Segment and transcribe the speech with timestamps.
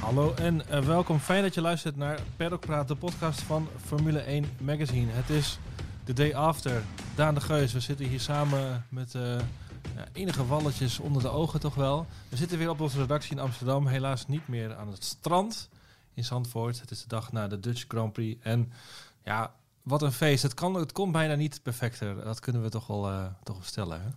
[0.00, 1.18] Hallo en eh, welkom.
[1.18, 5.12] Fijn dat je luistert naar Paddock Praat, de podcast van Formule 1 Magazine.
[5.12, 5.58] Het is
[6.04, 6.82] de day after.
[7.14, 9.22] Daan de Geus, we zitten hier samen met eh,
[9.94, 12.06] ja, enige walletjes onder de ogen toch wel.
[12.28, 13.86] We zitten weer op onze redactie in Amsterdam.
[13.86, 15.68] Helaas niet meer aan het strand
[16.14, 16.80] in Zandvoort.
[16.80, 18.42] Het is de dag na de Dutch Grand Prix.
[18.42, 18.72] En
[19.24, 19.52] ja,
[19.82, 20.42] wat een feest.
[20.42, 22.24] Het, kan, het kon bijna niet perfecter.
[22.24, 24.00] Dat kunnen we toch wel, eh, toch stellen.
[24.00, 24.08] Hè?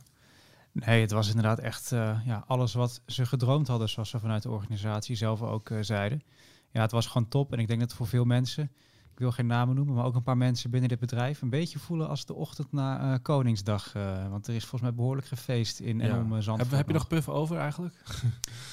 [0.74, 4.44] Nee, het was inderdaad echt eh, ja, alles wat ze gedroomd hadden, zoals ze vanuit
[4.44, 6.24] de organisatie zelf ook eh, zeiden.
[6.72, 7.54] Ja, het was gewoon top.
[7.54, 8.64] En ik denk dat voor veel mensen,
[9.12, 11.80] ik wil geen namen noemen, maar ook een paar mensen binnen dit bedrijf, een beetje
[11.80, 13.94] voelen als de ochtend na eh, Koningsdag.
[14.30, 16.70] want er is volgens mij behoorlijk gefeest in en om Zandvoort.
[16.70, 17.96] Heb, heb je nog puff over eigenlijk?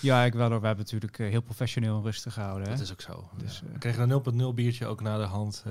[0.00, 0.60] Ja, ik wel hoor.
[0.60, 2.64] We hebben natuurlijk heel professioneel en rustig gehouden.
[2.68, 2.72] Hè?
[2.72, 3.28] Dat is ook zo.
[3.36, 3.72] Dus, Ja.
[3.72, 5.64] we kregen een 0.0 biertje ook na de hand.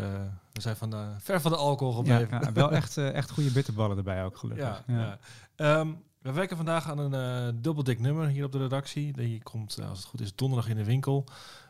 [0.53, 2.39] We zijn van de, ver van de alcohol gebleven.
[2.41, 4.83] ja, wel echt, echt goede bitterballen erbij ook gelukkig.
[4.87, 5.17] Ja,
[5.57, 5.85] ja.
[6.27, 9.13] We werken vandaag aan een eh dubbeldik nummer hier op de redactie.
[9.13, 11.23] Die komt, eh, als het goed is, donderdag in de winkel.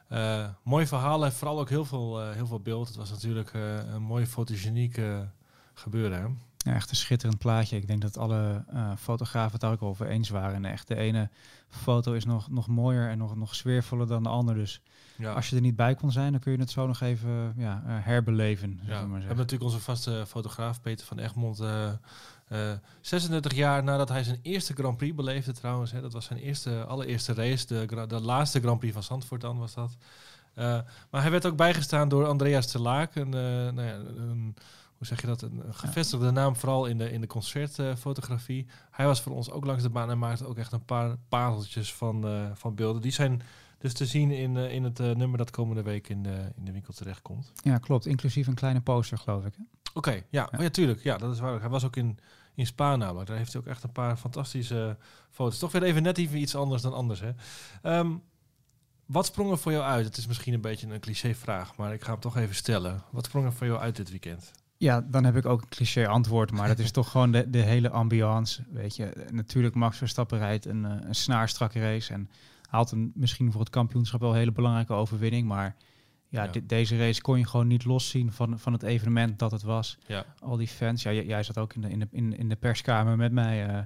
[0.08, 2.88] Eh mooi verhaal en vooral ook heel veel, heel veel beeld.
[2.88, 3.54] Het was natuurlijk
[3.94, 5.02] een mooi fotogeniek
[5.74, 6.20] gebeuren.
[6.22, 6.28] Hè?
[6.72, 7.76] Ja, echt een schitterend plaatje.
[7.78, 8.64] Ik denk dat alle
[8.98, 10.56] fotografen het daar ook over eens waren.
[10.56, 11.30] En echt de ene
[11.70, 14.60] foto is nog, nog mooier en nog, nog sfeervoller dan de andere.
[14.60, 14.82] Dus
[15.18, 15.34] Ja.
[15.34, 17.82] als je er niet bij kon zijn, dan kun je het zo nog even ja,
[17.86, 18.80] herbeleven.
[18.84, 21.62] Ja, maar we hebben natuurlijk onze vaste fotograaf Peter van Egmond.
[22.48, 25.92] Eh, eh, 36 jaar nadat hij zijn eerste Grand Prix beleefde trouwens.
[25.92, 27.66] Hè, dat was zijn eerste, allereerste race.
[27.66, 29.98] De, de laatste Grand Prix van Zandvoort dan was dat.
[30.54, 33.16] Eh, maar hij werd ook bijgestaan door Andreas Telaak.
[33.16, 34.56] Een, eh, nou ja, een,
[34.98, 35.42] hoe zeg je dat?
[35.42, 38.68] Een, gevestigde naam vooral in de, in de concertfotografie.
[38.92, 41.94] hij was voor ons ook langs de baan en maakte ook echt een paar pareltjes
[41.94, 43.02] van, van beelden.
[43.02, 43.42] Die zijn
[43.78, 46.94] dus te zien in, in het nummer dat komende week in de, in de winkel
[46.94, 47.52] terechtkomt.
[47.64, 48.06] Ja, klopt.
[48.06, 49.54] Inclusief een kleine poster, geloof ik.
[49.58, 49.64] hè?
[49.98, 50.22] Oké, ja.
[50.30, 50.50] Ja.
[50.58, 51.04] Oh, ja, tuurlijk.
[51.04, 51.60] Ja, dat is waar.
[51.60, 52.20] Hij was ook in,
[52.56, 53.28] in Spa namelijk.
[53.28, 54.98] Daar heeft hij ook echt een paar fantastische
[55.32, 55.60] foto's.
[55.60, 57.32] Toch weer even net even iets anders dan anders, hè.
[57.82, 58.12] Ehm,
[59.06, 60.06] wat sprong er voor jou uit?
[60.06, 63.04] Het is misschien een beetje een cliché vraag, maar ik ga hem toch even stellen.
[63.12, 64.52] Wat sprong er voor jou uit dit weekend?
[64.78, 67.62] Ja, dan heb ik ook een cliché antwoord, maar dat is toch gewoon de, de
[67.62, 68.64] hele ambiance.
[68.70, 72.30] Weet je, natuurlijk Max Verstappen rijdt een, eh, een snaarstrakke race en
[72.70, 75.48] haalt een, misschien voor het kampioenschap wel een hele belangrijke overwinning.
[75.48, 75.76] Maar
[76.30, 76.52] ja, Ja.
[76.52, 79.98] di- deze race kon je gewoon niet loszien van, van het evenement dat het was.
[80.08, 82.56] Ja, Al die fans, ja, jij zat ook in de, in de, in, in de
[82.56, 83.66] perskamer met mij.
[83.68, 83.80] eh,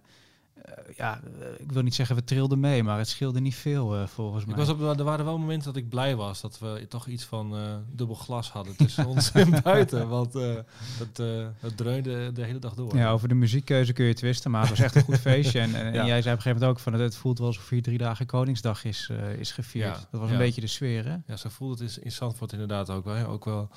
[0.62, 3.96] eh, ja, eh, ik wil niet zeggen we trilden mee, maar het scheelde niet veel
[3.96, 4.54] eh, volgens mij.
[4.54, 7.24] ik was op, er waren wel momenten dat ik blij was dat we toch iets
[7.24, 7.56] van
[7.92, 10.08] dubbel glas hadden tussen ons en buiten.
[10.08, 11.18] Want het,
[11.60, 12.98] het dreunde de hele dag door.
[12.98, 15.60] Ja, over de muziekkeuze kun je twisten, maar het was echt een goed feestje.
[15.60, 17.70] En, en, jij zei op een gegeven moment ook van het, het voelt wel alsof
[17.70, 19.96] hier drie dagen Koningsdag is, is gevierd.
[19.96, 20.36] Ja, Dat was ja.
[20.36, 21.16] een beetje de sfeer, hè?
[21.26, 23.16] Ja, zo voelde het in, in Zandvoort inderdaad ook wel.
[23.16, 23.28] hè.
[23.28, 23.70] Ook wel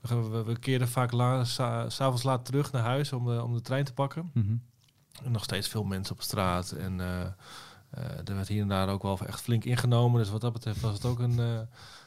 [0.00, 3.54] we, we, we keerden vaak la, sa, s'avonds laat terug naar huis om de, om
[3.54, 4.30] de trein te pakken.
[4.34, 4.54] Mhm.
[5.24, 6.70] Nog steeds veel mensen op straat.
[6.70, 7.20] En eh,
[8.24, 10.20] er werd hier en daar ook wel echt flink ingenomen.
[10.20, 11.60] Dus wat dat betreft was het ook een, eh,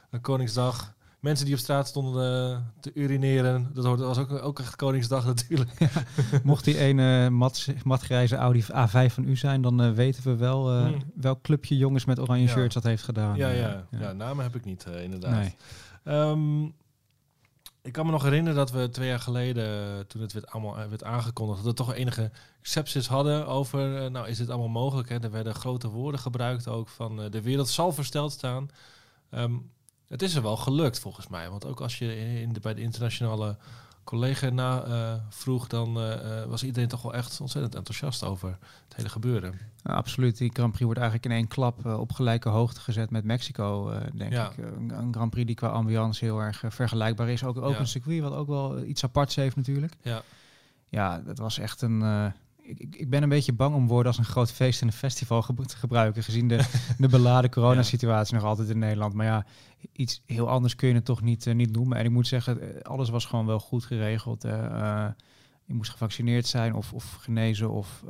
[0.10, 0.94] een Koningsdag.
[1.20, 3.70] Mensen die op straat stonden te urineren.
[3.74, 5.72] Dat was ook, ook echt Koningsdag natuurlijk.
[6.44, 10.86] Mocht die ene mat, matgrijze Audi A5 van u zijn, dan weten we wel eh,
[10.86, 11.04] Hmm.
[11.16, 12.52] welk clubje jongens met oranje Ja.
[12.52, 13.36] shirts dat heeft gedaan.
[13.36, 14.12] Ja, ja, ja.
[14.14, 15.32] namen heb ik niet inderdaad.
[15.42, 15.56] Nee.
[16.04, 16.64] Ehm,
[17.84, 20.78] ik kan me nog herinneren dat we twee jaar geleden, eh, toen het werd, allemaal
[20.78, 24.68] eh, werd aangekondigd, dat we toch enige sepsis hadden over, eh, nou is dit allemaal
[24.68, 25.10] mogelijk?
[25.10, 25.20] Hè?
[25.20, 28.70] Er werden grote woorden gebruikt ook van de wereld zal versteld staan.
[29.30, 29.54] Ehm,
[30.08, 32.82] het is er wel gelukt volgens mij, want ook als je in de, bij de
[32.82, 33.58] internationale
[34.04, 38.58] collega na eh, vroeg, dan eh, eh, was iedereen toch wel echt ontzettend enthousiast over
[38.88, 39.60] het hele gebeuren.
[39.84, 40.38] Nou, absoluut.
[40.38, 44.32] Die Grand Prix wordt eigenlijk in één klap op gelijke hoogte gezet met Mexico, denk
[44.32, 44.50] Ja.
[44.50, 44.58] ik.
[44.58, 47.44] Een, een Grand Prix die qua ambiance heel erg vergelijkbaar is.
[47.44, 47.80] Ook, ook Ja.
[47.80, 49.94] een circuit wat ook wel iets aparts heeft natuurlijk.
[50.02, 50.22] Ja,
[50.90, 52.34] Ja, dat was echt een...
[52.64, 55.42] ik, ik- ben een beetje bang om woorden als een groot feest en een festival
[55.66, 56.66] te gebruiken, gezien de,
[56.98, 59.14] de beladen coronasituatie nog altijd in Nederland.
[59.14, 59.46] Maar ja,
[59.92, 61.98] iets heel anders kun je het toch niet, eh, niet noemen.
[61.98, 64.44] En ik moet zeggen, eh, alles was gewoon wel goed geregeld.
[64.44, 65.08] Eh,
[65.66, 68.04] je moest gevaccineerd zijn of, of genezen of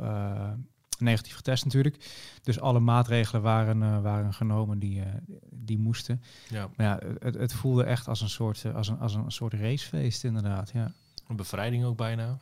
[0.99, 2.09] negatief getest natuurlijk.
[2.43, 5.03] Dus alle maatregelen waren, waren genomen die,
[5.49, 6.21] die moesten.
[6.49, 9.53] ja, Maar ja, het, het voelde echt als een soort, als een, als een soort
[9.53, 10.91] racefeest inderdaad, ja.
[11.27, 12.37] een bevrijding ook bijna.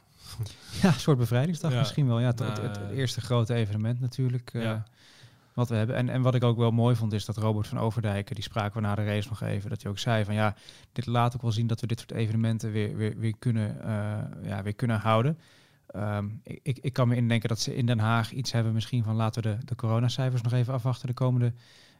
[0.81, 1.79] Ja, een soort bevrijdingsdag Ja.
[1.79, 2.19] misschien wel.
[2.19, 4.53] Ja, het, Nou, het, het eh, eerste grote evenement natuurlijk.
[4.53, 4.75] eh.
[5.53, 5.95] Wat we hebben.
[5.95, 8.81] En, en wat ik ook wel mooi vond, is dat Robert van Overdijken, die spraken
[8.81, 10.55] we na de race nog even, dat hij ook zei van ja,
[10.91, 14.47] dit laat ook wel zien dat we dit soort evenementen weer, weer, weer, kunnen, eh,
[14.47, 15.37] ja, weer kunnen houden.
[15.87, 19.15] Ehm, ik, ik, kan me indenken dat ze in Den Haag iets hebben misschien van
[19.15, 21.53] laten we de, de coronacijfers nog even afwachten de komende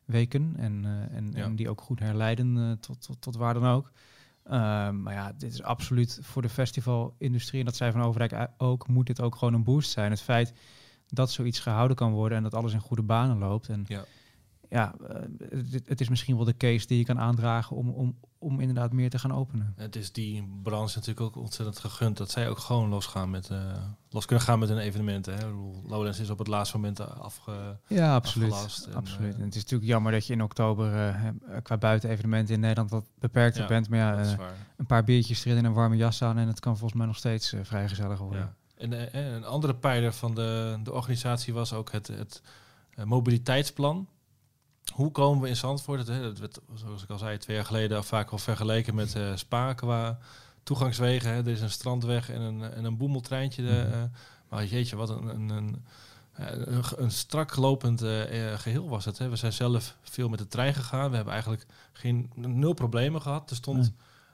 [0.06, 0.54] weken.
[0.58, 1.44] En, en, Ja.
[1.44, 3.92] en die ook goed herleiden tot, tot, tot waar dan ook.
[4.52, 8.54] Ehm, maar ja, dit is absoluut voor de festivalindustrie, en dat zei Van Overdijk u-
[8.66, 10.12] ook, moet dit ook gewoon een boost zijn.
[10.12, 10.54] Het feit
[11.08, 13.70] dat zoiets gehouden kan worden en dat alles in goede banen loopt.
[13.70, 14.04] En Ja.
[14.72, 15.08] Ja, uh,
[15.72, 18.92] het, het, is misschien wel de case die je kan aandragen om, om, om inderdaad
[18.94, 19.74] meer te gaan openen.
[19.76, 23.74] Het is die branche natuurlijk ook ontzettend gegund dat zij ook gewoon losgaan met, uh,
[24.10, 25.38] los kunnen gaan met hun evenementen.
[25.38, 25.46] Hè.
[25.86, 28.88] Lowlands is op het laatste moment afge, Ja, absoluut.
[28.94, 29.36] absoluut.
[29.36, 31.16] En het is natuurlijk jammer dat je in oktober
[31.64, 33.90] qua buitenevenementen in Nederland wat beperkter bent.
[33.90, 34.38] Maar ja,
[34.78, 37.18] een paar biertjes erin en een warme jas aan en het kan volgens mij nog
[37.18, 38.40] steeds vrij gezellig worden.
[38.40, 38.56] Ja.
[38.76, 42.42] En een andere pijler van de, de organisatie was ook het, het
[43.06, 44.08] mobiliteitsplan.
[44.94, 46.06] Hoe komen we in Zandvoort?
[46.06, 49.74] Dat werd, zoals ik al zei, twee jaar geleden vaak al vergeleken met uh, Spa
[49.74, 50.20] qua
[50.64, 51.30] toegangswegen.
[51.30, 51.38] Hè.
[51.38, 53.64] Er is een strandweg en een, en een boemeltreintje.
[53.64, 54.04] De, uh,
[54.50, 55.84] maar jeetje, wat een, een, een,
[56.36, 59.18] een, een strak lopend uh, geheel was het.
[59.18, 59.30] Hè.
[59.30, 61.10] We zijn zelf veel met de trein gegaan.
[61.10, 63.50] We hebben eigenlijk geen nul problemen gehad.
[63.50, 63.92] Er stond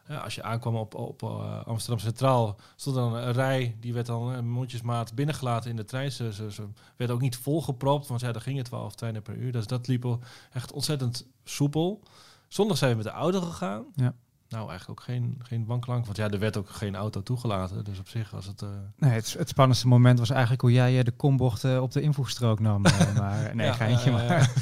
[0.07, 4.33] als je aankwam op, op uh, Amsterdam Centraal, stond dan een rij, die werd dan
[4.33, 6.11] uh, mondjesmaat binnengelaten in de trein.
[6.11, 9.51] Ze, ze, ze, werd ook niet volgepropt, want ja, daar gingen 12 treinen per uur.
[9.51, 10.17] Dus dat liep
[10.51, 12.03] echt ontzettend soepel.
[12.47, 13.85] Zondag zijn we met de auto gegaan.
[13.95, 14.13] Ja.
[14.49, 17.83] Nou, eigenlijk ook geen, geen wanklank, want ja, er werd ook geen auto toegelaten.
[17.83, 18.61] Dus op zich was het...
[18.61, 18.69] Uh...
[18.97, 22.81] Nee, het, het spannendste moment was eigenlijk hoe jij de kombocht op de invoegstrook nam.
[23.17, 24.53] maar nee, ja, geintje maar.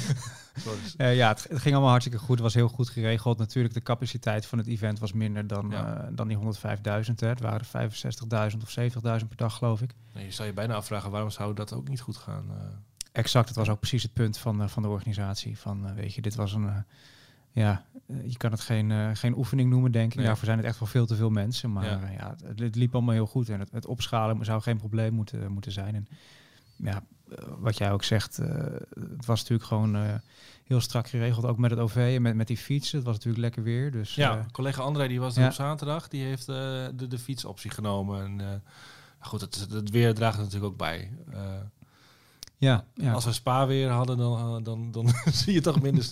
[0.96, 2.34] Uh, ja, het, het, ging allemaal hartstikke goed.
[2.34, 3.38] Het was heel goed geregeld.
[3.38, 6.42] Natuurlijk, de capaciteit van het event was minder dan, uh, dan die 105.000.
[7.14, 7.90] Het waren er
[8.52, 8.76] 65.000 of
[9.20, 9.94] 70.000 per dag, geloof ik.
[10.14, 12.44] Nee, je zou je bijna afvragen, waarom zou dat ook niet goed gaan?
[12.48, 12.56] Uh...
[13.12, 15.58] Exact, het was ook precies het punt van, van de organisatie.
[15.58, 16.84] Van, weet je, dit was een...
[17.52, 17.84] ja,
[18.24, 20.16] je kan het geen, geen oefening noemen, denk ik.
[20.16, 20.26] Nee.
[20.26, 21.72] Daarvoor zijn het echt wel veel te veel mensen.
[21.72, 23.48] Maar ja, ja het, het, liep allemaal heel goed.
[23.48, 25.94] En het, het opschalen zou geen probleem moeten, moeten zijn.
[25.94, 26.08] En
[26.76, 27.02] ja,
[27.58, 30.20] wat jij ook zegt, het was natuurlijk gewoon
[30.64, 32.96] heel strak geregeld, ook met het OV en met, met die fietsen.
[32.96, 33.90] Het was natuurlijk lekker weer.
[33.90, 38.40] Dus, ja, collega André die was op zaterdag, die heeft de, de fietsoptie genomen.
[38.40, 38.62] En,
[39.18, 41.12] goed, het, het weer draagt er natuurlijk ook bij.
[42.56, 46.06] ja, ja, Als we spa weer hadden, dan, dan, dan zie je toch minder,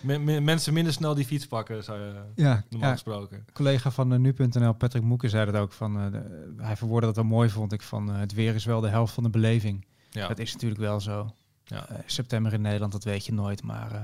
[0.00, 3.44] me, mensen minder snel die fiets pakken, zou je, ja, normaal ja, gesproken.
[3.52, 5.72] collega van nu.nl, Patrick Moeken, zei dat ook.
[5.72, 7.82] Van, de, hij verwoordde dat wel mooi, vond ik.
[7.82, 9.86] Van, het weer is wel de helft van de beleving.
[10.16, 10.28] Ja.
[10.28, 11.34] Dat is natuurlijk wel zo.
[11.64, 11.90] Ja.
[11.90, 13.62] Uh, september in Nederland, dat weet je nooit.
[13.62, 13.98] Maar uh,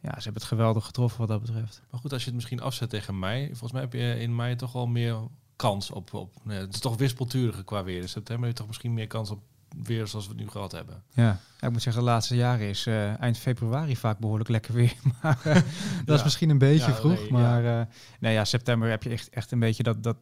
[0.00, 1.82] ja, ze hebben het geweldig getroffen wat dat betreft.
[1.90, 3.46] Maar goed, als je het misschien afzet tegen mei.
[3.46, 5.16] Volgens mij heb je in mei toch al meer
[5.56, 6.14] kans op...
[6.14, 8.00] op nee, het is toch wispelturiger qua weer.
[8.00, 9.42] In september heb je toch misschien meer kans op
[9.82, 11.02] weer zoals we het nu gehad hebben.
[11.14, 14.94] Ja, ik moet zeggen, de laatste jaren is uh, eind februari vaak behoorlijk lekker weer.
[15.22, 15.64] maar uh, dat
[16.06, 16.14] ja.
[16.14, 17.20] is misschien een beetje ja, vroeg.
[17.20, 17.64] Nee, maar.
[17.64, 17.80] Uh,
[18.20, 20.16] nee, ja, september heb je echt, echt een beetje dat, dat,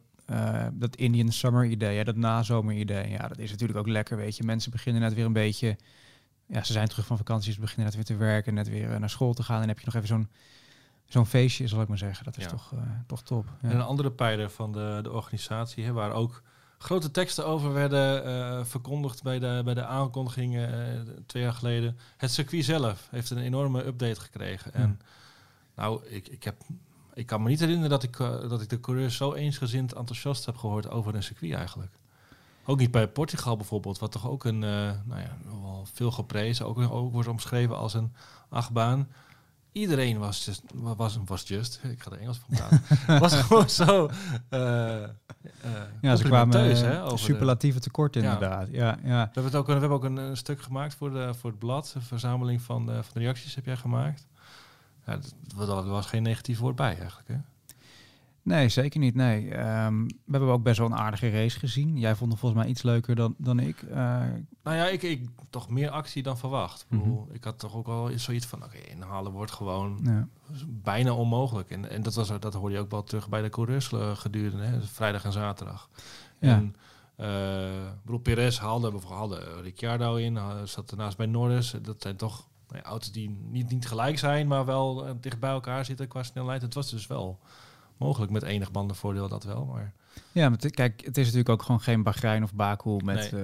[0.73, 3.09] dat Indian summer idee, ja, dat nazomer idee.
[3.09, 4.43] Ja, dat is natuurlijk ook lekker, weet je.
[4.43, 5.77] Mensen beginnen net weer een beetje
[6.51, 8.99] ja, ze zijn terug van vakantie, ze beginnen net weer te werken, net weer eh,
[8.99, 9.61] naar school te gaan.
[9.61, 10.29] En heb je nog even zo'n
[11.05, 12.25] zo'n feestje, zal ik maar zeggen.
[12.25, 13.45] Dat is toch, uh, toch top.
[13.61, 13.69] Ja.
[13.69, 16.41] En een andere pijler van de, de organisatie, hè, waar ook
[16.77, 21.97] grote teksten over werden uh, verkondigd bij de, bij de aankondigingen uh, twee jaar geleden.
[22.17, 24.73] Het circuit zelf heeft een enorme update gekregen.
[24.73, 24.99] En
[25.75, 26.55] nou, ik, ik, heb,
[27.13, 30.57] ik kan me niet herinneren dat ik, dat ik de coureurs zo eensgezind enthousiast heb
[30.57, 31.91] gehoord over een circuit eigenlijk.
[32.65, 36.65] Ook niet bij Portugal bijvoorbeeld, wat toch ook een, uh, nou ja, wel veel geprezen,
[36.65, 38.13] ook, ook wordt omschreven als een
[38.49, 39.07] achtbaan.
[39.71, 44.09] Iedereen was just, was, was just, ik ga er Engels van praten, was gewoon zo
[44.49, 45.05] uh, uh,
[46.01, 48.67] Ja, ze kwamen hè, over superlatieve de, tekort inderdaad.
[48.71, 48.85] Ja.
[48.85, 49.23] Ja, ja.
[49.23, 51.59] We, hebben het ook, we hebben ook een, een stuk gemaakt voor, de, voor het
[51.59, 54.27] blad, een verzameling van, de, van de reacties heb jij gemaakt.
[55.05, 55.19] Ja,
[55.57, 57.35] er was geen negatief woord bij eigenlijk, hè?
[58.43, 59.15] Nee, zeker niet.
[59.15, 59.57] Nee.
[59.85, 61.97] Um, we hebben ook best wel een aardige race gezien.
[61.97, 63.81] Jij vond het volgens mij iets leuker dan, dan ik.
[63.81, 63.95] Uh,
[64.63, 66.85] nou ja, ik, ik toch meer actie dan verwacht.
[66.89, 67.25] Mm -hmm.
[67.31, 70.27] Ik had toch ook wel zoiets van, oké, okay, inhalen wordt gewoon ja.
[70.67, 71.69] bijna onmogelijk.
[71.69, 74.81] En, en dat, was, dat hoorde je ook wel terug bij de coureurs gedurende, hè,
[74.81, 75.89] vrijdag en zaterdag.
[76.39, 76.55] Ja.
[76.55, 76.75] En
[78.07, 81.75] uh, Perez haalde, haalde Ricciardo in, zat ernaast bij Norris.
[81.81, 85.39] Dat zijn toch nou ja, auto's die niet, niet gelijk zijn, maar wel uh, dicht
[85.39, 86.61] bij elkaar zitten qua snelheid.
[86.61, 87.39] Het was dus wel
[87.97, 89.65] mogelijk met enig bandenvoordeel dat wel.
[89.65, 89.93] Maar...
[90.31, 93.31] Ja, maar kijk, het is natuurlijk ook gewoon geen Bahrein of Baku met...
[93.31, 93.41] Nee.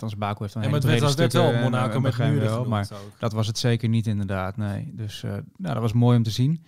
[0.00, 3.32] Uh, Baku heeft dan ja, maar het werd wel Monaco uh, met wel, maar dat
[3.32, 4.92] was het zeker niet inderdaad, nee.
[4.94, 6.64] Dus uh, nou, dat was mooi om te zien.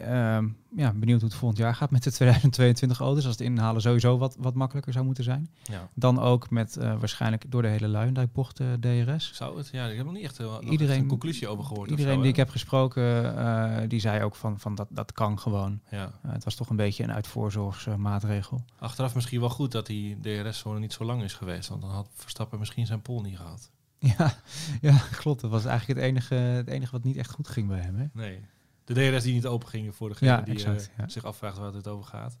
[0.00, 3.24] Um, ja, benieuwd hoe het volgend jaar gaat met de 2022 auto's.
[3.24, 5.50] Als het inhalen sowieso wat, wat makkelijker zou moeten zijn.
[5.62, 5.88] Ja.
[5.94, 9.30] Dan ook met uh, waarschijnlijk door de hele Luijendijkbocht uh, DRS.
[9.34, 9.68] Zou het?
[9.72, 11.90] Ja, ik heb nog niet echt, uh, iedereen, een conclusie over gehoord.
[11.90, 15.80] Iedereen zo, die ik heb gesproken, die zei ook van, van dat, dat kan gewoon.
[15.90, 16.12] Ja.
[16.26, 18.64] het was toch een beetje een uitvoorzorgsmaatregel.
[18.78, 21.68] Achteraf misschien wel goed dat die DRS-zone niet zo lang is geweest.
[21.68, 23.70] Want dan had Verstappen misschien zijn pol niet gehad.
[24.18, 24.34] Ja,
[24.80, 25.40] ja, klopt.
[25.40, 27.96] Dat was eigenlijk het enige, het enige wat niet echt goed ging bij hem.
[27.96, 28.06] Hè?
[28.12, 28.40] Nee
[28.88, 31.08] de DRS die niet open gingen voor degene ja, die exact, ja.
[31.08, 32.36] zich afvraagt waar het over gaat.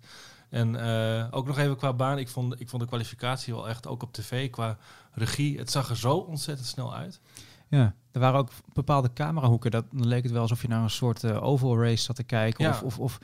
[0.48, 2.18] En uh, ook nog even qua baan.
[2.18, 4.78] Ik vond, ik vond de kwalificatie wel echt, ook op tv, qua
[5.12, 5.58] regie.
[5.58, 7.20] Het zag er zo ontzettend snel uit.
[7.68, 9.70] Ja, er waren ook bepaalde camerahoeken.
[9.70, 12.22] Dat, dan leek het wel alsof je naar een soort uh, oval race zat te
[12.22, 12.64] kijken.
[12.64, 12.70] Ja.
[12.70, 13.18] Of, of, of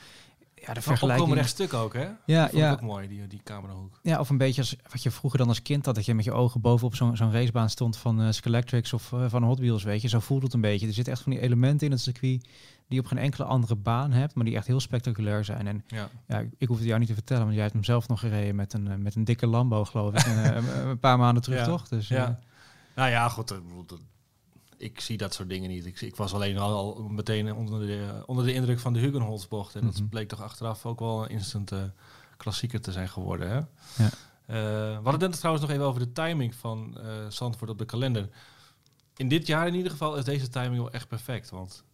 [0.54, 1.20] ja, de vergelijking...
[1.20, 2.08] Opkomen rechtstuk ook, hè?
[2.26, 2.72] Ja, dat ja.
[2.72, 3.98] ook mooi, die, die camerahoek.
[4.02, 6.24] Ja, of een beetje als wat je vroeger dan als kind had, dat je met
[6.24, 9.82] je ogen bovenop zo'n zo'n racebaan stond van uh, Skelectrics of uh, van Hot Wheels,
[9.82, 10.08] weet je.
[10.08, 10.86] Zo voelt het een beetje.
[10.86, 12.46] Er zitten echt van die elementen in het circuit
[12.88, 15.66] die op geen enkele andere baan hebt, maar die echt heel spectaculair zijn.
[15.66, 18.08] En ja, ja ik hoef het jou niet te vertellen, want jij hebt hem zelf
[18.08, 21.58] nog gereden met een, met een dikke Lambo, geloof ik, een, een paar maanden terug,
[21.58, 21.64] ja.
[21.64, 21.88] toch?
[21.88, 22.38] Dus, ja.
[22.94, 23.54] Nou ja, goed.
[24.76, 25.86] Ik zie dat soort dingen niet.
[25.86, 29.74] Ik, ik was alleen al, al, meteen onder de, onder de indruk van de Hugenholzbocht.
[29.74, 29.98] En mm -hmm.
[29.98, 31.82] dat bleek toch achteraf ook wel een instant uh,
[32.36, 33.48] klassieker te zijn geworden.
[33.48, 33.56] Hè?
[33.56, 34.10] Ja.
[34.46, 34.56] Uh,
[34.98, 36.98] we hadden het trouwens nog even over de timing van
[37.28, 38.28] Zandvoort op de kalender.
[39.16, 41.50] In dit jaar in ieder geval is deze timing wel echt perfect.
[41.50, 41.84] Want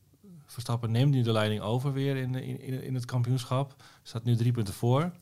[0.51, 3.75] Verstappen neemt nu de leiding over weer in, in, in het kampioenschap.
[4.03, 5.13] Staat nu drie punten voor.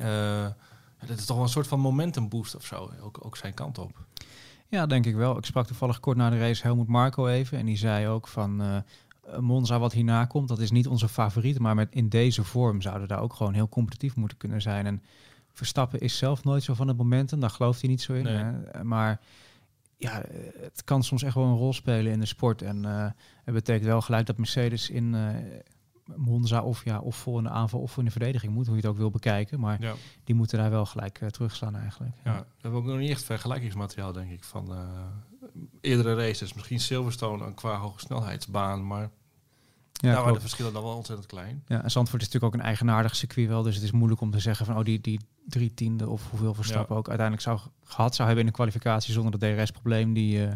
[0.00, 0.46] Uh,
[1.06, 2.90] dit is toch wel een soort van momentum boost of zo.
[3.00, 4.06] Ook, ook zijn kant op.
[4.68, 5.38] Ja, denk ik wel.
[5.38, 7.58] Ik sprak toevallig kort na de race Helmoet Marco even.
[7.58, 8.78] En die zei ook van uh,
[9.38, 11.58] Monza wat hierna komt, dat is niet onze favoriet.
[11.58, 14.86] Maar met in deze vorm zouden daar ook gewoon heel competitief moeten kunnen zijn.
[14.86, 15.02] En
[15.52, 17.40] Verstappen is zelf nooit zo van het momentum.
[17.40, 18.24] Daar gelooft hij niet zo in.
[18.24, 18.34] Nee.
[18.36, 18.84] Hè?
[18.84, 19.20] Maar
[19.96, 20.22] ja,
[20.60, 22.62] het kan soms echt wel een rol spelen in de sport.
[22.62, 23.06] En uh,
[23.44, 25.28] het betekent wel gelijk dat Mercedes in uh,
[26.16, 28.90] Monza of, ja, of voor een aanval of voor een verdediging moet, hoe je het
[28.90, 29.60] ook wil bekijken.
[29.60, 29.94] Maar ja.
[30.24, 32.14] die moeten daar wel gelijk uh, terugslaan eigenlijk.
[32.24, 34.80] Ja, we hebben ook nog niet echt vergelijkingsmateriaal, denk ik, van uh,
[35.80, 36.54] eerdere races.
[36.54, 39.10] Misschien Silverstone qua hoge snelheidsbaan, maar
[39.96, 41.62] ja, waren de verschillen dan wel ontzettend klein.
[41.66, 44.30] Ja, en Zandvoort is natuurlijk ook een eigenaardig circuit wel, dus het is moeilijk om
[44.30, 47.00] te zeggen van oh die, die drie tiende of hoeveel Verstappen ja.
[47.00, 50.52] ook uiteindelijk zou gehad zou hebben in de kwalificatie zonder het DRS-probleem die uh,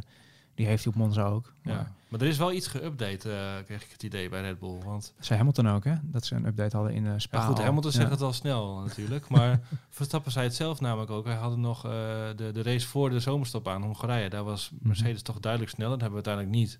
[0.60, 1.52] die heeft hij op Monza ook.
[1.62, 1.74] Ja.
[1.74, 4.78] Maar, maar er is wel iets geüpdate, uh, kreeg ik het idee bij Red Bull.
[4.84, 5.94] Want zei Hamilton ook, hè?
[6.02, 7.38] Dat ze een update hadden in uh, Spa.
[7.38, 7.58] Ja, goed.
[7.58, 7.96] Hamilton ja.
[7.96, 9.28] zegt het al snel natuurlijk.
[9.28, 11.24] Maar Verstappen zei het zelf namelijk ook.
[11.24, 11.92] Hij hadden nog uh,
[12.36, 14.28] de, de race voor de zomerstop aan Hongarije.
[14.28, 15.24] Daar was Mercedes mm -hmm.
[15.24, 15.98] toch duidelijk sneller.
[15.98, 16.78] Dat hebben we uiteindelijk niet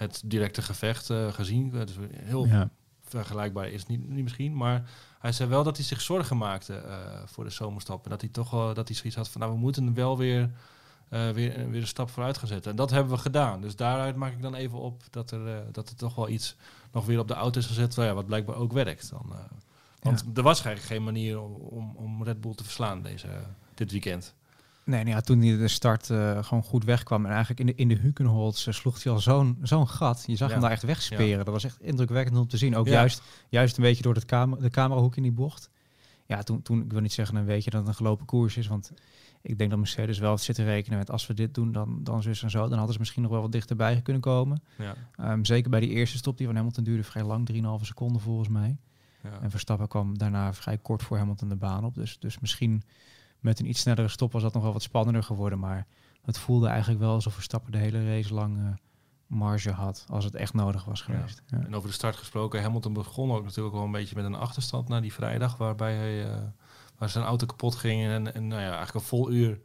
[0.00, 1.70] het directe gevecht uh, gezien.
[1.70, 2.70] Dus heel ja.
[3.04, 4.56] vergelijkbaar is het niet, niet misschien.
[4.56, 6.82] Maar hij zei wel dat hij zich zorgen maakte
[7.26, 8.04] voor de zomerstop.
[8.04, 9.40] En dat hij toch wel dat hij zoiets had van...
[9.40, 10.50] nou, we moeten wel weer...
[11.10, 12.70] Uh, weer, weer een stap vooruit gaan zetten.
[12.70, 13.60] En dat hebben we gedaan.
[13.60, 16.56] Dus daaruit maak ik dan even op dat er, uh, dat er toch wel iets
[16.92, 17.94] nog weer op de auto is gezet.
[17.94, 19.10] Ja, wat blijkbaar ook werkt.
[19.10, 19.38] Dan, uh,
[20.00, 20.30] want ja.
[20.34, 23.28] er was eigenlijk geen manier om, om, om, Red Bull te verslaan deze,
[23.74, 24.34] dit weekend.
[24.84, 27.74] Nee, nou ja, toen hij de start uh, gewoon goed wegkwam en eigenlijk in de,
[27.74, 30.24] in de Hukenholz uh, sloeg hij al zo'n zo'n gat.
[30.26, 30.52] Je zag Ja.
[30.52, 31.26] hem daar echt wegsperen.
[31.26, 31.36] Ja.
[31.36, 32.76] Dat was echt indrukwekkend om te zien.
[32.76, 35.70] Ook juist, juist een beetje door het kamer, de camerahoek in die bocht.
[36.26, 38.66] Ja, toen, toen, ik wil niet zeggen een beetje dat het een gelopen koers is,
[38.66, 38.92] want
[39.42, 42.22] ik denk dat Mercedes wel zit te rekenen met als we dit doen, dan, dan
[42.22, 42.60] zus en zo.
[42.68, 44.62] Dan hadden ze misschien nog wel wat dichterbij kunnen komen.
[44.78, 44.94] Ja.
[45.16, 47.46] Ehm, zeker bij die eerste stop, die van Hamilton duurde vrij lang,
[47.80, 48.76] 3,5 seconden volgens mij.
[49.22, 49.40] Ja.
[49.40, 51.94] En Verstappen kwam daarna vrij kort voor Hamilton de baan op.
[51.94, 52.82] Dus, dus misschien
[53.40, 55.58] met een iets snellere stop was dat nog wel wat spannender geworden.
[55.58, 55.86] Maar
[56.24, 58.64] het voelde eigenlijk wel alsof Verstappen de hele race lang eh,
[59.26, 60.04] marge had.
[60.08, 61.42] Als het echt nodig was geweest.
[61.46, 61.58] Ja.
[61.58, 64.88] En over de start gesproken, Hamilton begon ook natuurlijk wel een beetje met een achterstand
[64.88, 66.38] na die vrijdag, waarbij hij, eh,
[66.98, 69.60] waar zijn auto kapot ging en, en nou ja, eigenlijk een vol uur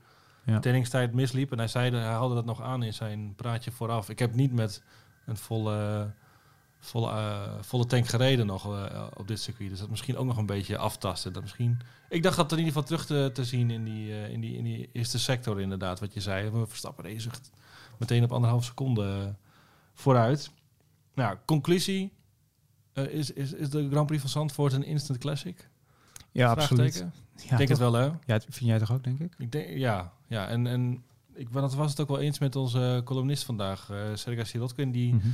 [0.46, 0.60] Ja.
[0.60, 1.52] trainingstijd misliep.
[1.52, 4.10] En hij zei, hij haalde dat nog aan in zijn praatje vooraf.
[4.10, 4.84] Ik heb niet met
[5.26, 6.12] een volle,
[6.86, 9.70] volle, eh, volle tank gereden nog eh, op dit circuit.
[9.70, 11.34] Dus dat misschien ook nog een beetje aftasten.
[11.34, 14.30] Dat misschien, ik dacht dat in ieder geval terug te, te zien in die, eh,
[14.30, 16.50] in, die, in die eerste sector inderdaad, wat je zei.
[16.50, 17.30] We Verstappen deze
[17.98, 19.36] meteen op anderhalf seconde
[19.94, 20.52] vooruit.
[21.14, 22.14] Nou, conclusie.
[22.94, 25.70] Is, is, is de Grand Prix van Zandvoort een instant classic?
[26.32, 26.96] Ja, absoluut.
[26.96, 27.06] Ja,
[27.42, 27.70] ik denk toch?
[27.70, 28.04] het wel, hè?
[28.04, 29.34] Ja, vind jij toch ook, denk ik?
[29.38, 30.48] Ik denk, ja, ja.
[30.48, 34.92] En, en ik was het ook wel eens met onze columnist vandaag, eh Sergej Sirotkin.
[34.92, 35.28] Die Mhm.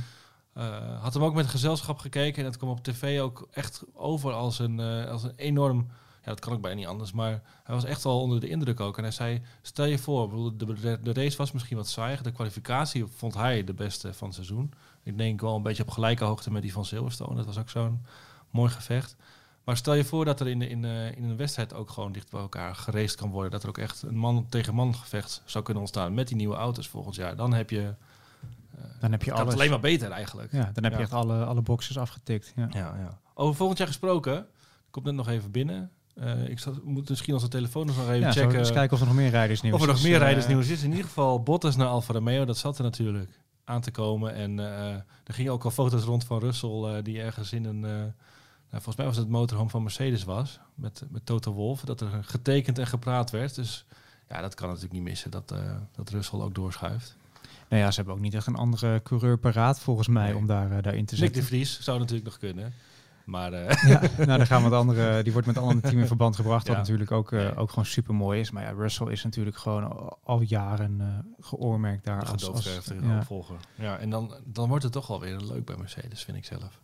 [0.54, 2.38] Eh, had hem ook met gezelschap gekeken.
[2.38, 5.88] En het kwam op tv ook echt over als een, eh, als een enorm...
[6.24, 7.12] Ja, dat kan ook bijna niet anders.
[7.12, 8.96] Maar hij was echt wel onder de indruk ook.
[8.96, 12.22] En hij zei, stel je voor, de, de, race was misschien wat saaier.
[12.22, 14.72] De kwalificatie vond hij de beste van het seizoen.
[15.02, 17.34] Ik denk wel een beetje op gelijke hoogte met die van Silverstone.
[17.36, 18.04] Dat was ook zo'n
[18.50, 19.16] mooi gevecht.
[19.64, 22.12] Maar stel je voor dat er in, de- in, eh, in een wedstrijd ook gewoon
[22.12, 23.50] dicht bij elkaar geraced kan worden.
[23.50, 26.56] Dat er ook echt een man tegen man gevecht zou kunnen ontstaan met die nieuwe
[26.56, 27.36] auto's volgend jaar.
[27.36, 27.94] Dan heb je,
[29.00, 29.54] Dan heb je alles.
[29.54, 30.52] alleen maar beter eigenlijk.
[30.52, 30.98] Ja, dan heb Ja.
[30.98, 32.52] je echt alle, alle boxes afgetikt.
[32.56, 32.68] Ja.
[32.72, 33.18] Ja, ja.
[33.34, 34.46] Over volgend jaar gesproken.
[34.90, 35.90] Komt net nog even binnen.
[36.14, 38.58] Eh, ik moet misschien onze telefoon nog even Ja, checken.
[38.58, 40.02] eens kijken of er nog meer rijdersnieuws Of er nog is.
[40.02, 40.82] meer Eh, rijdersnieuws is.
[40.82, 42.44] In ieder geval Bottas naar Alfa Romeo.
[42.44, 43.30] Dat zat er natuurlijk
[43.64, 44.34] aan te komen.
[44.34, 44.88] En eh,
[45.24, 46.82] er gingen ook al foto's rond van Russell.
[46.96, 47.84] eh, die ergens in een...
[47.84, 50.60] eh, nou, volgens mij was het het motorhome van Mercedes was.
[50.74, 51.84] Met, met Toto Wolff.
[51.84, 53.54] Dat er getekend en gepraat werd.
[53.54, 53.84] Dus
[54.28, 55.30] ja, dat kan natuurlijk niet missen.
[55.30, 57.16] Dat, eh, dat Russell ook doorschuift.
[57.72, 60.36] Nou ja, ze hebben ook niet echt een andere coureur paraat volgens mij Nee.
[60.36, 61.42] om daar, eh, daarin te Nick de.
[61.42, 62.72] Vries zou natuurlijk nog kunnen.
[63.24, 65.22] Maar Ja, nou, dan gaan we het andere.
[65.22, 66.66] Die wordt met een ander team in verband gebracht.
[66.66, 66.82] Wat Ja.
[66.82, 68.50] natuurlijk ook, eh, ook gewoon super mooi is.
[68.50, 72.24] Maar ja, Russell is natuurlijk gewoon al, jaren geoormerkt daar.
[72.24, 73.16] Als, als, ja.
[73.18, 73.56] opvolger.
[73.74, 76.80] Ja, en dan, dan wordt het toch wel weer leuk bij Mercedes, vind ik zelf.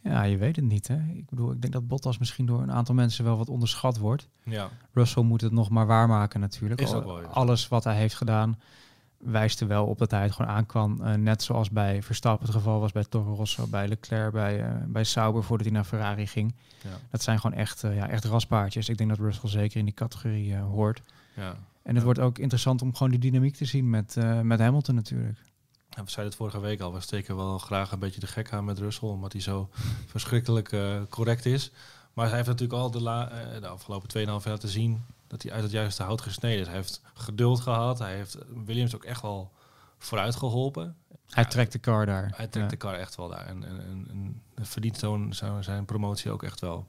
[0.00, 0.88] ja, je weet het niet.
[0.88, 0.96] Hè?
[1.14, 4.28] Ik bedoel, ik denk dat Bottas misschien door een aantal mensen wel wat onderschat wordt.
[4.44, 6.80] Ja, Russell moet het nog maar waarmaken natuurlijk.
[6.80, 7.22] Is ook wel.
[7.22, 8.58] Alles wat hij heeft gedaan
[9.20, 11.04] wijst er wel op dat hij het gewoon aan kan.
[11.04, 14.70] Eh, net zoals bij Verstappen het geval was bij Toro Rosso, bij Leclerc, bij, eh,
[14.86, 16.54] bij Sauber voordat hij naar Ferrari ging.
[16.82, 18.88] ja, Dat zijn gewoon echt, eh, ja, echt raspaardjes.
[18.88, 21.00] Ik denk dat Russell zeker in die categorie hoort.
[21.34, 21.48] ja.
[21.82, 22.04] En het Ja.
[22.04, 25.38] wordt ook interessant om gewoon die dynamiek te zien met, met Hamilton natuurlijk.
[25.90, 28.52] Ja, we zeiden het vorige week al, we steken wel graag een beetje de gek
[28.52, 29.68] aan met Russell, omdat hij zo
[30.06, 30.76] verschrikkelijk
[31.08, 31.70] correct is.
[32.14, 35.52] Maar hij heeft natuurlijk al de, la, de afgelopen 2,5 jaar te zien dat hij
[35.52, 36.66] uit het juiste hout gesneden is.
[36.66, 39.52] Hij heeft geduld gehad, hij heeft Williams ook echt wel
[39.98, 40.96] vooruit geholpen.
[41.28, 42.22] Hij Ja, trekt de car daar.
[42.36, 42.66] Hij trekt Ja.
[42.66, 44.08] de kar echt wel daar en, en, en,
[44.54, 46.88] en verdient zo'n, zo- zijn promotie ook echt wel.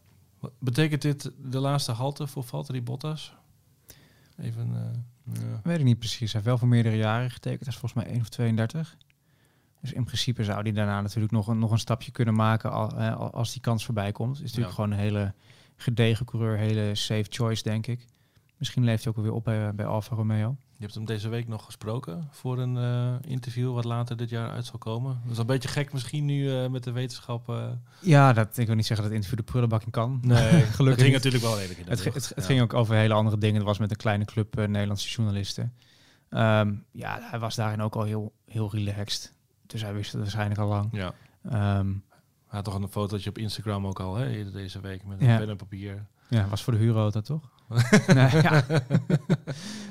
[0.60, 3.34] Betekent dit de laatste halte voor Valtteri Bottas?
[4.38, 5.60] Even, eh, ja.
[5.64, 6.20] Weet ik niet precies.
[6.20, 7.60] Hij heeft wel voor meerdere jaren getekend.
[7.66, 8.98] Dat is volgens mij 1 of 32.
[9.82, 12.92] Dus in principe zou hij daarna natuurlijk nog een, nog een stapje kunnen maken al,
[13.32, 14.36] als die kans voorbij komt.
[14.36, 15.34] Is natuurlijk gewoon een hele
[15.76, 18.06] gedegen coureur, hele safe choice, denk ik.
[18.62, 20.56] Misschien leeft hij ook weer op bij, bij Alfa Romeo.
[20.72, 24.50] Je hebt hem deze week nog gesproken voor een eh, interview wat later dit jaar
[24.52, 25.20] uit zal komen.
[25.24, 27.50] Dat is een beetje gek misschien nu eh, met de wetenschap.
[27.50, 27.68] eh.
[28.00, 30.20] Ja, dat, ik wil niet zeggen dat het interview de prullenbak in kan.
[30.22, 32.44] Nee, gelukkig het ging natuurlijk wel redelijk in de Het, het, het Ja.
[32.44, 33.56] ging ook over hele andere dingen.
[33.56, 35.74] Het was met een kleine club eh, Nederlandse journalisten.
[36.30, 39.34] Ehm, ja, hij was daarin ook al heel, heel relaxed.
[39.66, 40.90] Dus hij wist het waarschijnlijk al lang.
[40.92, 41.14] Ja.
[41.44, 41.88] Ehm,
[42.48, 45.28] Hij had toch een fotootje op Instagram ook al, hè, eerder deze week, met een
[45.28, 45.38] Ja.
[45.38, 46.06] pen en papier.
[46.30, 47.50] ja, was voor de huurauto, toch?
[48.16, 48.64] nee, ja.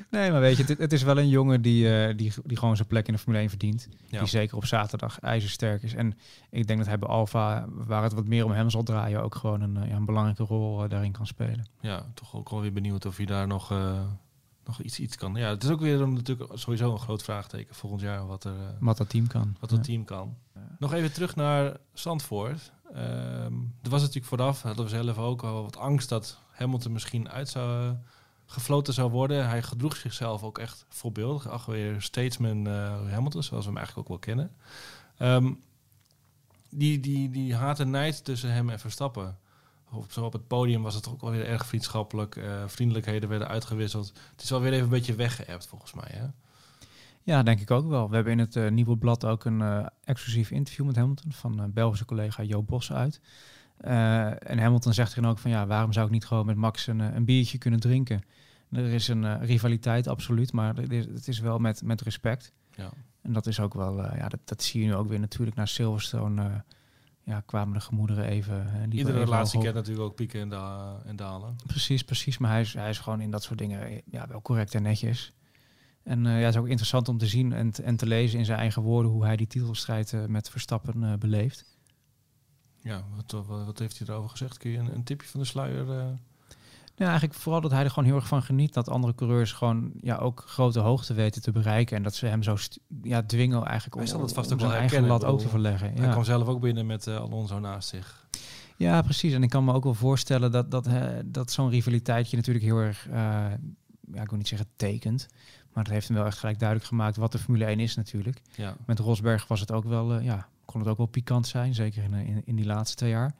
[0.09, 2.75] nee, maar weet je, het, het is wel een jongen die, eh, die, die gewoon
[2.75, 3.87] zijn plek in de Formule 1 verdient.
[4.07, 4.19] Ja.
[4.19, 5.93] Die zeker op zaterdag ijzersterk is.
[5.93, 6.17] En
[6.49, 9.35] ik denk dat hij bij Alfa, waar het wat meer om hem zal draaien, ook
[9.35, 11.65] gewoon een, eh, ja, een belangrijke rol eh, daarin kan spelen.
[11.79, 13.73] ja, toch ook wel weer benieuwd of hij daar nog,
[14.65, 15.35] nog iets, iets kan.
[15.35, 18.53] Ja, het is ook weer een, natuurlijk sowieso een groot vraagteken volgend jaar wat er,
[18.79, 19.55] Wat dat team kan.
[19.59, 19.85] wat het Ja.
[19.85, 20.35] team kan.
[20.79, 22.71] Nog even terug naar Zandvoort.
[22.93, 27.29] Ehm, er was natuurlijk vooraf, hadden we zelf ook al wat angst dat Hamilton misschien
[27.29, 27.91] uit zou eh,
[28.51, 29.49] gefloten zou worden.
[29.49, 31.49] Hij gedroeg zichzelf ook echt voorbeeldig.
[31.49, 34.55] Ach, weer statesman eh, Hamilton, zoals we hem eigenlijk ook wel kennen.
[35.17, 35.53] Ehm,
[36.69, 39.37] die, die, die haat en nijd tussen hem en Verstappen.
[39.91, 42.35] Op, zo op het podium was het ook wel weer erg vriendschappelijk.
[42.35, 44.13] eh, vriendelijkheden werden uitgewisseld.
[44.31, 46.09] Het is wel weer even een beetje weggeëpt volgens mij.
[46.11, 46.25] Hè?
[47.23, 48.09] Ja, denk ik ook wel.
[48.09, 52.05] We hebben in het eh, nieuwe blad ook een exclusief interview met Hamilton van Belgische
[52.05, 53.21] collega Jo Bos uit.
[53.81, 56.55] Eh, en Hamilton zegt er dan ook van ja, waarom zou ik niet gewoon met
[56.55, 58.21] Max een, eh, een biertje kunnen drinken?
[58.71, 62.51] Er is een eh, rivaliteit, absoluut, maar het is, wel met, met respect.
[62.75, 62.89] Ja.
[63.21, 65.67] En dat is ook wel, ja, dat, dat zie je nu ook weer natuurlijk naar
[65.67, 66.63] Silverstone.
[67.23, 68.67] ja, kwamen de gemoederen even.
[68.83, 71.55] Iedere even relatie kent natuurlijk ook pieken en, da- en dalen.
[71.65, 72.37] Precies, precies.
[72.37, 75.33] Maar hij is, hij is gewoon in dat soort dingen ja, wel correct en netjes.
[76.03, 78.45] En ja, het is ook interessant om te zien en, te- en te lezen in
[78.45, 81.65] zijn eigen woorden hoe hij die titelstrijd met Verstappen beleeft.
[82.81, 84.57] Ja, wat, wat, wat heeft hij erover gezegd?
[84.57, 85.85] Kun je een, een tipje van de sluier?
[87.01, 89.91] Ja, eigenlijk vooral dat hij er gewoon heel erg van geniet dat andere coureurs gewoon
[90.01, 91.97] ja, ook grote hoogte weten te bereiken.
[91.97, 92.57] En dat ze hem zo
[93.01, 95.39] ja, dwingen eigenlijk Hij om, zal het vast om ook zijn eigen herkennen, lat ook
[95.39, 95.97] te verleggen.
[95.97, 98.27] Hij kwam zelf ook binnen met eh, Alonso naast zich.
[98.77, 99.33] Ja, precies.
[99.33, 102.77] En ik kan me ook wel voorstellen dat, dat, eh, dat zo'n rivaliteitje natuurlijk heel
[102.77, 103.07] erg,
[104.13, 105.27] ja, ik wil niet zeggen tekent,
[105.73, 108.41] maar dat heeft hem wel echt gelijk duidelijk gemaakt wat de Formule 1 is natuurlijk.
[108.55, 112.03] Ja, Met Rosberg was het ook wel, ja, kon het ook wel pikant zijn, zeker
[112.03, 113.35] in, eh, in, in die laatste twee jaar.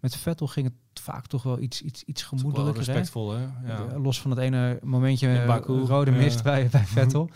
[0.00, 2.76] Met Vettel ging het vaak toch wel iets, iets, iets gemoedelijker.
[2.84, 3.42] respectvol, hè?
[3.42, 3.86] Ja.
[3.88, 6.16] Eh, Los van dat ene momentje Baku, rode ja.
[6.16, 7.30] mist bij, bij Vettel.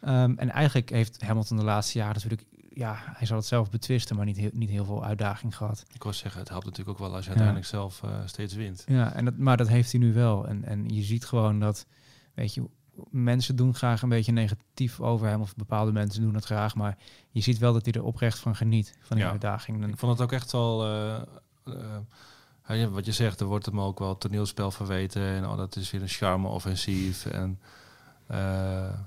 [0.00, 4.16] Ehm, en eigenlijk heeft Hamilton de laatste jaren natuurlijk, ja, hij zal het zelf betwisten,
[4.16, 5.84] maar niet heel, niet heel veel uitdaging gehad.
[5.92, 7.36] Ik wou zeggen, het helpt natuurlijk ook wel als je Ja.
[7.36, 8.84] uiteindelijk zelf eh, steeds wint.
[8.86, 10.46] Ja, en dat, maar dat heeft hij nu wel.
[10.48, 11.86] En, en je ziet gewoon dat,
[12.34, 12.62] weet je,
[13.10, 16.98] mensen doen graag een beetje negatief over hem, of bepaalde mensen doen het graag, maar
[17.30, 19.32] je ziet wel dat hij er oprecht van geniet, van die Ja.
[19.32, 19.86] uitdaging.
[19.86, 20.84] Ik vond het ook echt wel...
[20.84, 21.20] eh,
[22.66, 25.22] eh, wat je zegt, er wordt hem ook wel toneelspel verweten.
[25.22, 27.26] En oh, dat is weer een charme-offensief.
[27.26, 27.60] En
[28.26, 28.98] eh,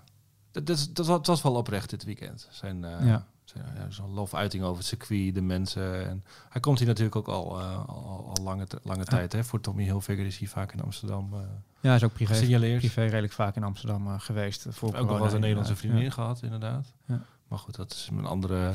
[0.52, 2.48] dat, dat, was- wel oprecht dit weekend.
[2.52, 3.28] Zijn, Ja.
[3.54, 6.08] Ja, zo'n lofuiting over het circuit, de mensen.
[6.08, 9.32] En hij komt hier natuurlijk ook al, eh, al, al lange, lange tijd.
[9.32, 9.44] Hè?
[9.44, 11.40] Voor Tommy Hilfiger is hij vaak in Amsterdam eh
[11.80, 14.66] ja, hij is ook privé, privé redelijk vaak in Amsterdam eh, geweest.
[14.70, 16.94] Voor Ook corona eens een Nederlandse vriendin gehad, inderdaad.
[17.06, 17.22] Ja.
[17.48, 18.72] Maar goed, dat is een andere,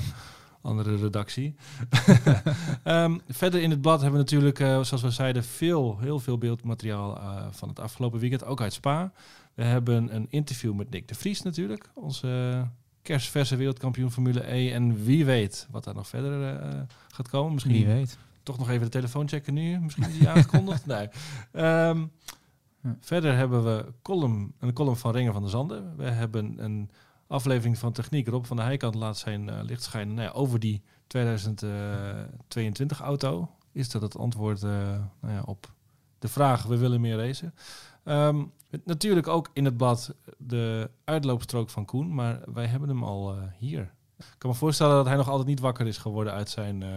[0.60, 1.54] andere redactie.
[2.82, 7.20] Ehm, verder in het blad hebben we natuurlijk, zoals we zeiden, veel, heel veel beeldmateriaal
[7.50, 9.12] van het afgelopen weekend, ook uit Spa.
[9.54, 12.64] We hebben een interview met Nick de Vries natuurlijk, onze
[13.02, 14.70] kerstverse wereldkampioen Formule E.
[14.72, 17.52] En wie weet wat daar nog verder eh, gaat komen.
[17.52, 18.18] Misschien Wie weet.
[18.42, 19.78] toch nog even de telefoon checken nu.
[19.80, 20.86] Misschien is die aangekondigd.
[20.96, 21.08] nee.
[21.52, 22.04] Ehm,
[22.82, 22.96] Ja.
[23.00, 25.96] Verder hebben we column, een column van Ringen van de Zanden.
[25.96, 26.90] We hebben een
[27.26, 28.28] aflevering van Techniek.
[28.28, 33.50] Rob van de Heikant laat zijn eh, licht schijnen nou ja, over die 2022 auto.
[33.72, 34.70] Is dat het antwoord eh,
[35.20, 35.72] nou ja, op
[36.18, 37.54] de vraag, we willen meer racen.
[38.04, 43.04] Ehm, het- natuurlijk ook in het blad de uitloopstrook van Koen, maar wij hebben hem
[43.04, 43.92] al eh, hier.
[44.18, 46.88] Ik kan me voorstellen dat hij nog altijd niet wakker is geworden uit zijn, eh,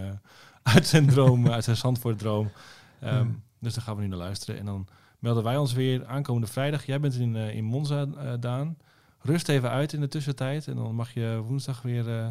[0.74, 2.50] uit zijn droom, uit zijn Zandvoort-droom.
[3.00, 3.42] Ehm, Hmm.
[3.58, 4.60] Dus daar gaan we nu naar luisteren.
[4.60, 4.86] En dan
[5.18, 6.86] melden wij ons weer aankomende vrijdag.
[6.86, 8.76] Jij bent in, eh, in Monza, eh, Daan.
[9.20, 12.26] Rust even uit in de tussentijd en dan mag je woensdag weer eh,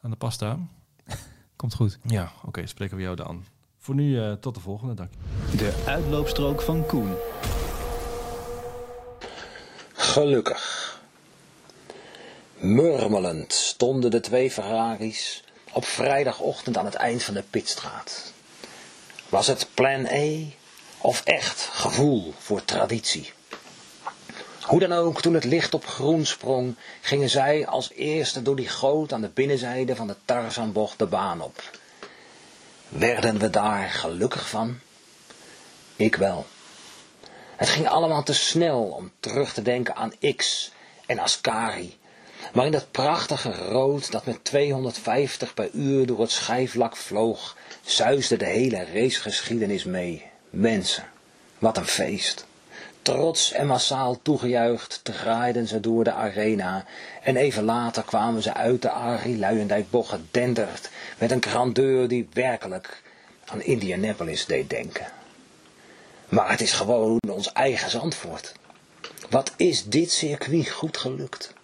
[0.00, 0.70] aan de pas staan.
[1.56, 1.98] Komt goed.
[2.02, 3.44] Ja, oké, spreken we jou dan.
[3.78, 5.10] Voor nu eh, tot de volgende, dank.
[5.56, 7.10] De uitloopstrook van Koen.
[10.08, 11.00] Gelukkig.
[12.56, 18.32] Murmelend stonden de twee Ferraris op vrijdagochtend aan het eind van de pitstraat.
[19.28, 20.54] Was het plan A
[20.98, 23.32] of echt gevoel voor traditie?
[24.62, 28.68] Hoe dan ook, toen het licht op groen sprong, gingen zij als eerste door die
[28.68, 31.62] goot aan de binnenzijde van de Tarzanbocht de baan op.
[32.88, 34.78] Werden we daar gelukkig van?
[35.96, 36.46] Ik wel.
[37.58, 40.72] Het ging allemaal te snel om terug te denken aan X
[41.06, 41.98] en Ascari.
[42.52, 48.36] Maar in dat prachtige rood dat met 250 per uur door het schijfvlak vloog, zuisde
[48.36, 50.26] de hele racegeschiedenis mee.
[50.50, 51.04] Mensen,
[51.58, 52.46] wat een feest.
[53.02, 56.84] Trots en massaal toegejuicht draaiden ze door de arena
[57.22, 63.02] en even later kwamen ze uit de Arie Luijendijkbocht gedenderd met een grandeur die werkelijk
[63.44, 65.17] aan Indianapolis deed denken.
[66.28, 68.54] Maar het is gewoon ons eigen Zandvoort.
[69.30, 71.54] Wat is dit circuit goed gelukt?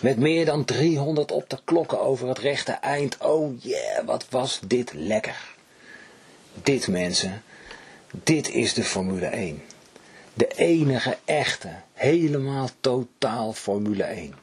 [0.00, 3.16] Met meer dan 300 op de klokken over het rechte eind.
[3.18, 5.54] Oh yeah, wat was dit lekker.
[6.62, 7.42] Dit mensen,
[8.10, 9.62] dit is de Formule 1.
[10.34, 14.34] De enige echte, helemaal totaal Formule 1.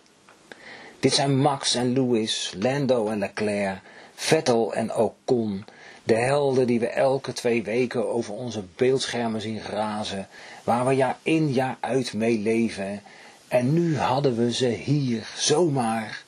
[1.00, 3.80] Dit zijn Max en Lewis, Lando en Leclerc,
[4.16, 5.66] Vettel en Ocon,
[6.04, 10.28] de helden die we elke twee weken over onze beeldschermen zien razen,
[10.64, 13.02] waar we jaar in jaar uit mee leven.
[13.48, 16.24] En nu hadden we ze hier, zomaar,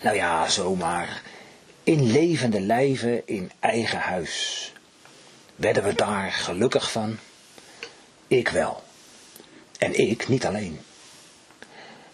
[0.00, 1.22] nou ja, zomaar,
[1.82, 4.72] in levende lijven in eigen huis.
[5.56, 7.18] Werden we daar gelukkig van?
[8.26, 8.82] Ik wel.
[9.78, 10.80] En ik niet alleen.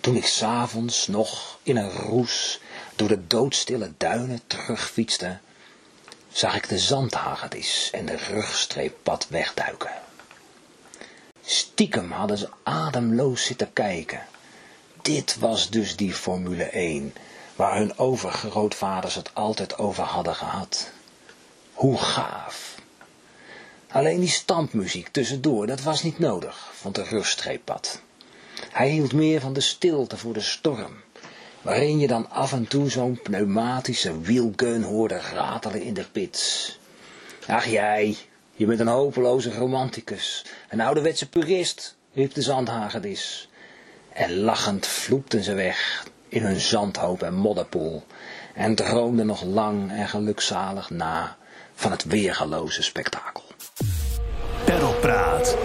[0.00, 2.60] Toen ik s'avonds nog in een roes
[2.96, 5.38] door de doodstille duinen terugfietste,
[6.32, 9.90] zag ik de zandhagedis en de rugstreeppad wegduiken.
[11.44, 14.26] Stiekem hadden ze ademloos zitten kijken.
[15.02, 17.14] Dit was dus die Formule 1,
[17.56, 20.90] waar hun overgrootvaders het altijd over hadden gehad.
[21.72, 22.74] Hoe gaaf.
[23.88, 28.00] Alleen die stampmuziek tussendoor, dat was niet nodig, vond de rugstreeppad.
[28.70, 31.02] Hij hield meer van de stilte voor de storm,
[31.62, 36.78] waarin je dan af en toe zo'n pneumatische wheelgun hoorde ratelen in de pits.
[37.46, 38.16] Ach jij,
[38.54, 43.48] je bent een hopeloze romanticus, een ouderwetse purist, riep de zandhagedis.
[44.12, 48.04] En lachend vloekten ze weg in hun zandhoop en modderpoel
[48.54, 51.36] en droomden nog lang en gelukzalig na
[51.74, 53.42] van het weergaloze spektakel.
[54.64, 55.56] Perlpraat.